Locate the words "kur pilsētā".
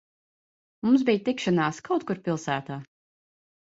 2.11-2.79